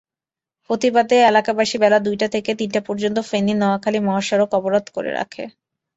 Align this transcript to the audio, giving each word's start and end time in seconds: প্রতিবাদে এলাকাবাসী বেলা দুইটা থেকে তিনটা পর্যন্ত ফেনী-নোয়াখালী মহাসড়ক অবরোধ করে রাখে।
প্রতিবাদে 0.69 1.17
এলাকাবাসী 1.23 1.77
বেলা 1.77 1.99
দুইটা 1.99 2.27
থেকে 2.27 2.51
তিনটা 2.59 2.81
পর্যন্ত 2.87 3.17
ফেনী-নোয়াখালী 3.29 3.99
মহাসড়ক 4.07 4.49
অবরোধ 4.59 4.85
করে 4.95 5.11
রাখে। 5.13 5.43